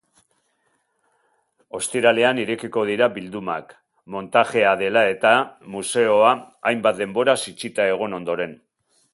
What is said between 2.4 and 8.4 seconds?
irekiko dira bildumak, montajea dela-eta museoa hainbat denboraz itxita egon